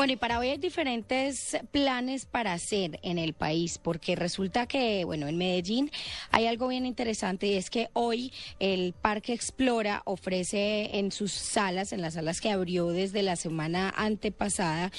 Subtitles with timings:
[0.00, 5.04] Bueno, y para hoy hay diferentes planes para hacer en el país, porque resulta que,
[5.04, 5.90] bueno, en Medellín
[6.30, 11.92] hay algo bien interesante y es que hoy el Parque Explora ofrece en sus salas,
[11.92, 14.90] en las salas que abrió desde la semana antepasada,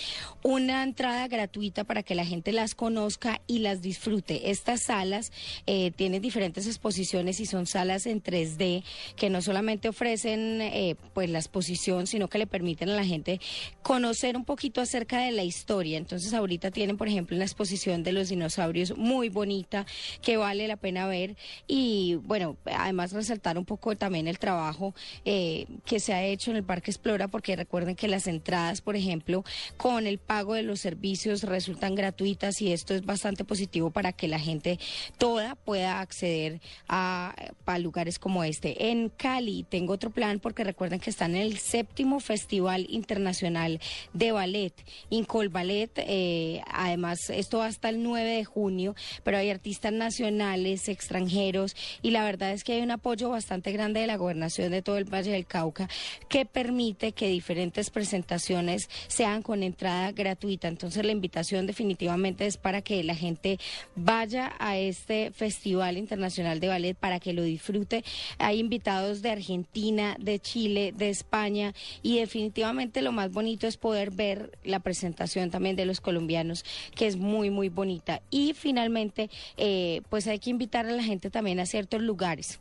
[0.44, 4.52] una entrada gratuita para que la gente las conozca y las disfrute.
[4.52, 5.32] Estas salas
[5.66, 8.84] eh, tienen diferentes exposiciones y son salas en 3D
[9.16, 13.42] que no solamente ofrecen eh, pues la exposición, sino que le permiten a la gente
[13.82, 15.98] conocer un poquito de la historia.
[15.98, 19.86] Entonces ahorita tienen, por ejemplo, una exposición de los dinosaurios muy bonita
[20.22, 25.66] que vale la pena ver y bueno, además resaltar un poco también el trabajo eh,
[25.86, 29.46] que se ha hecho en el Parque Explora porque recuerden que las entradas, por ejemplo,
[29.78, 34.28] con el pago de los servicios resultan gratuitas y esto es bastante positivo para que
[34.28, 34.78] la gente
[35.18, 37.34] toda pueda acceder a,
[37.66, 38.90] a lugares como este.
[38.90, 43.80] En Cali tengo otro plan porque recuerden que están en el séptimo Festival Internacional
[44.14, 45.92] de Ballet Incol Ballet.
[45.98, 52.24] Eh, además, esto hasta el 9 de junio, pero hay artistas nacionales, extranjeros, y la
[52.24, 55.32] verdad es que hay un apoyo bastante grande de la gobernación de todo el Valle
[55.32, 55.90] del Cauca
[56.30, 60.68] que permite que diferentes presentaciones sean con entrada gratuita.
[60.68, 63.60] Entonces, la invitación definitivamente es para que la gente
[63.96, 68.04] vaya a este Festival Internacional de Ballet para que lo disfrute.
[68.38, 74.12] Hay invitados de Argentina, de Chile, de España, y definitivamente lo más bonito es poder
[74.12, 76.66] ver la presentación también de los colombianos,
[76.96, 78.22] que es muy, muy bonita.
[78.32, 82.60] Y finalmente, eh, pues hay que invitar a la gente también a ciertos lugares.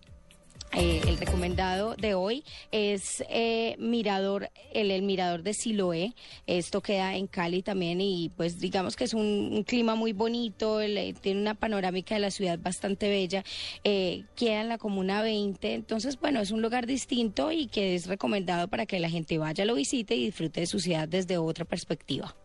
[0.73, 6.15] Eh, el recomendado de hoy es eh, Mirador, el, el, Mirador de Siloé.
[6.47, 11.17] Esto queda en Cali también y pues digamos que es un, clima muy bonito, el,
[11.21, 13.43] tiene una panorámica de la ciudad bastante bella.
[13.83, 18.07] Eh, queda en la Comuna 20, entonces bueno, es un lugar distinto y que es
[18.07, 21.65] recomendado para que la gente vaya, lo visite y disfrute de su ciudad desde otra
[21.65, 22.37] perspectiva.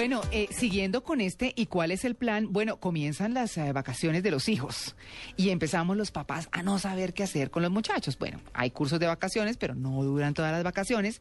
[0.00, 2.50] Bueno, eh, siguiendo con este, ¿y cuál es el plan?
[2.50, 4.96] Bueno, comienzan las eh, vacaciones de los hijos
[5.36, 8.16] y empezamos los papás a no saber qué hacer con los muchachos.
[8.18, 11.20] Bueno, hay cursos de vacaciones, pero no duran todas las vacaciones.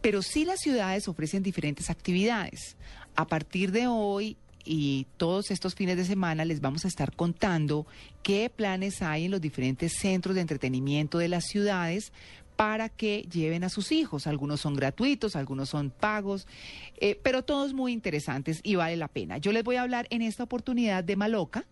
[0.00, 2.76] Pero sí las ciudades ofrecen diferentes actividades.
[3.14, 7.86] A partir de hoy y todos estos fines de semana les vamos a estar contando
[8.24, 12.12] qué planes hay en los diferentes centros de entretenimiento de las ciudades
[12.58, 14.26] para que lleven a sus hijos.
[14.26, 16.48] Algunos son gratuitos, algunos son pagos,
[16.96, 19.38] eh, pero todos muy interesantes y vale la pena.
[19.38, 21.66] Yo les voy a hablar en esta oportunidad de Maloca,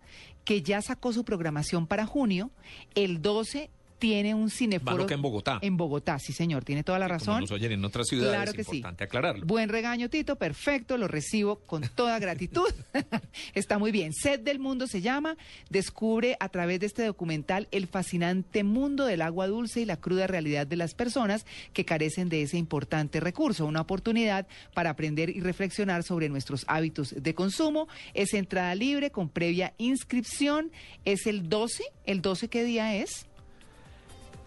[0.44, 2.52] que ya sacó su programación para junio.
[2.94, 3.68] El 12
[3.98, 4.92] tiene un cineforo.
[4.92, 5.58] Maloca en Bogotá.
[5.62, 7.34] En Bogotá, sí, señor, tiene toda la razón.
[7.34, 9.06] Como nos oyen en otras ciudades, claro que es importante sí.
[9.06, 9.46] aclararlo.
[9.46, 12.68] Buen regaño, Tito, perfecto, lo recibo con toda gratitud.
[13.54, 14.12] Está muy bien.
[14.12, 15.36] Sed del Mundo se llama.
[15.70, 20.26] Descubre a través de este documental el fascinante mundo del agua dulce y la cruda
[20.26, 23.66] realidad de las personas que carecen de ese importante recurso.
[23.66, 27.88] Una oportunidad para aprender y reflexionar sobre nuestros hábitos de consumo.
[28.14, 30.70] Es entrada libre con previa inscripción.
[31.04, 31.84] Es el 12.
[32.04, 33.26] ¿El 12 qué día es?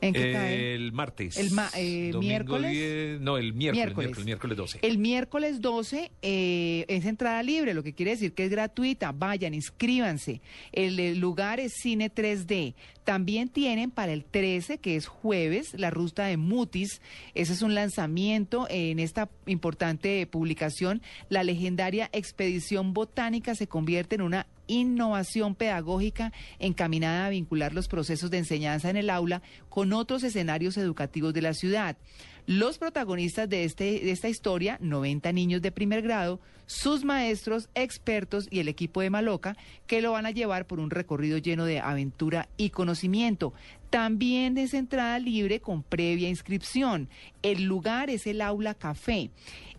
[0.01, 0.75] ¿En qué cae?
[0.75, 1.37] El martes.
[1.37, 2.71] El ma eh, miércoles.
[2.71, 3.97] 10, no, el miércoles, miércoles.
[3.97, 4.79] miércoles, miércoles 12.
[4.81, 9.11] El miércoles 12 eh, es entrada libre, lo que quiere decir que es gratuita.
[9.11, 10.41] Vayan, inscríbanse.
[10.71, 12.75] El, el, lugar es Cine 3D.
[13.03, 17.01] También tienen para el 13, que es jueves, la ruta de Mutis.
[17.33, 21.01] Ese es un lanzamiento en esta importante publicación.
[21.27, 28.31] La legendaria expedición botánica se convierte en una innovación pedagógica encaminada a vincular los procesos
[28.31, 31.97] de enseñanza en el aula con otros escenarios educativos de la ciudad.
[32.45, 38.47] Los protagonistas de, este, de esta historia, 90 niños de primer grado, sus maestros, expertos
[38.49, 39.55] y el equipo de Maloca,
[39.85, 43.53] que lo van a llevar por un recorrido lleno de aventura y conocimiento.
[43.89, 47.09] También es entrada libre con previa inscripción.
[47.41, 49.31] El lugar es el aula café.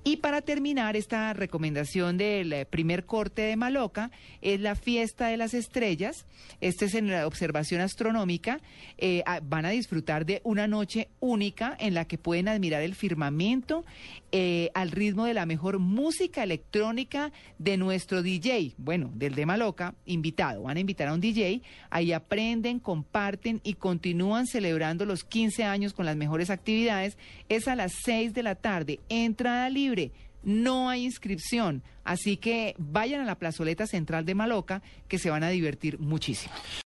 [0.03, 4.11] Y para terminar esta recomendación del eh, primer corte de Maloca
[4.41, 6.25] es la fiesta de las estrellas.
[6.63, 8.61] Este es en la observación astronómica.
[8.97, 13.85] Eh, van a disfrutar de una noche única en la que pueden admirar el firmamento
[14.33, 19.95] eh, al ritmo de la mejor música electrónica de nuestro DJ, bueno, del de Maloca,
[20.07, 20.63] invitado.
[20.63, 25.93] Van a invitar a un DJ, ahí aprenden, comparten y continúan celebrando los 15 años
[25.93, 27.19] con las mejores actividades.
[27.49, 29.69] Es a las 6 de la tarde, entrada
[30.43, 35.43] No hay inscripción, así que vayan a la plazoleta central de Maloca que se van
[35.43, 36.55] a divertir muchísimo.